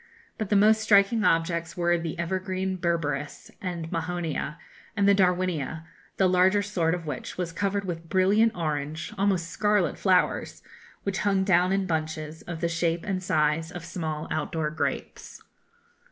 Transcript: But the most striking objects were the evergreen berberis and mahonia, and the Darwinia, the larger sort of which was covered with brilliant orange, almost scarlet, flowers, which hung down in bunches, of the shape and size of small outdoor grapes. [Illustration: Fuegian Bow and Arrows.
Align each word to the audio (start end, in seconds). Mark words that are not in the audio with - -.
But 0.39 0.49
the 0.49 0.55
most 0.55 0.81
striking 0.81 1.23
objects 1.23 1.77
were 1.77 1.95
the 1.95 2.17
evergreen 2.17 2.75
berberis 2.77 3.51
and 3.61 3.87
mahonia, 3.91 4.57
and 4.97 5.07
the 5.07 5.13
Darwinia, 5.13 5.85
the 6.17 6.27
larger 6.27 6.63
sort 6.63 6.95
of 6.95 7.05
which 7.05 7.37
was 7.37 7.51
covered 7.51 7.85
with 7.85 8.09
brilliant 8.09 8.55
orange, 8.55 9.13
almost 9.15 9.51
scarlet, 9.51 9.99
flowers, 9.99 10.63
which 11.03 11.19
hung 11.19 11.43
down 11.43 11.71
in 11.71 11.85
bunches, 11.85 12.41
of 12.41 12.61
the 12.61 12.67
shape 12.67 13.05
and 13.05 13.21
size 13.21 13.71
of 13.71 13.85
small 13.85 14.27
outdoor 14.31 14.71
grapes. 14.71 15.03
[Illustration: 15.03 15.37
Fuegian 15.37 15.45
Bow 15.45 15.75
and 15.75 15.85
Arrows. 15.85 15.97